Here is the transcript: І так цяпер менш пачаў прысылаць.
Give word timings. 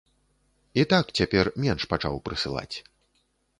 І 0.83 0.85
так 0.93 1.05
цяпер 1.19 1.51
менш 1.67 1.87
пачаў 1.93 2.19
прысылаць. 2.29 2.77